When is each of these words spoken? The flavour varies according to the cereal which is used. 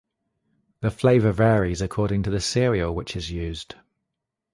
The 0.79 0.89
flavour 0.89 1.31
varies 1.31 1.79
according 1.79 2.23
to 2.23 2.31
the 2.31 2.41
cereal 2.41 2.95
which 2.95 3.15
is 3.15 3.29
used. 3.29 3.75